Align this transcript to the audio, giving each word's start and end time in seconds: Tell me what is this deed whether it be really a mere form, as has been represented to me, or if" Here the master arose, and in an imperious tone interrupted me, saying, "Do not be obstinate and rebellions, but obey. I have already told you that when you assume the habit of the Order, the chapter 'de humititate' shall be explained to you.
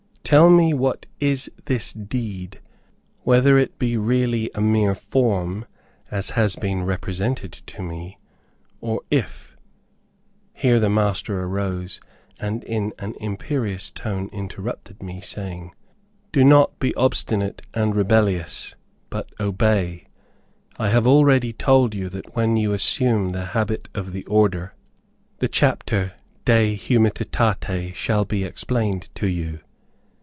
Tell 0.23 0.49
me 0.49 0.73
what 0.73 1.07
is 1.19 1.51
this 1.65 1.91
deed 1.91 2.61
whether 3.23 3.57
it 3.57 3.77
be 3.77 3.97
really 3.97 4.49
a 4.55 4.61
mere 4.61 4.95
form, 4.95 5.65
as 6.09 6.29
has 6.39 6.55
been 6.55 6.85
represented 6.85 7.51
to 7.51 7.81
me, 7.83 8.17
or 8.79 9.01
if" 9.11 9.57
Here 10.53 10.79
the 10.79 10.89
master 10.89 11.43
arose, 11.43 11.99
and 12.39 12.63
in 12.63 12.93
an 12.97 13.13
imperious 13.19 13.89
tone 13.89 14.29
interrupted 14.31 15.03
me, 15.03 15.19
saying, 15.19 15.75
"Do 16.31 16.45
not 16.45 16.79
be 16.79 16.95
obstinate 16.95 17.63
and 17.73 17.93
rebellions, 17.93 18.77
but 19.09 19.29
obey. 19.37 20.05
I 20.77 20.87
have 20.89 21.05
already 21.05 21.51
told 21.51 21.93
you 21.93 22.07
that 22.07 22.37
when 22.37 22.55
you 22.55 22.71
assume 22.71 23.33
the 23.33 23.47
habit 23.47 23.89
of 23.93 24.13
the 24.13 24.23
Order, 24.27 24.75
the 25.39 25.49
chapter 25.49 26.13
'de 26.45 26.77
humititate' 26.77 27.95
shall 27.95 28.23
be 28.23 28.45
explained 28.45 29.13
to 29.15 29.27
you. 29.27 29.59